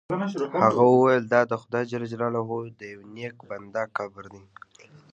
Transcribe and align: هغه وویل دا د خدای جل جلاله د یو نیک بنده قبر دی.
هغه 0.63 0.83
وویل 0.91 1.23
دا 1.33 1.41
د 1.51 1.53
خدای 1.61 1.83
جل 1.91 2.03
جلاله 2.11 2.41
د 2.79 2.81
یو 2.93 3.01
نیک 3.15 3.37
بنده 3.49 3.83
قبر 3.97 4.25
دی. 4.33 4.43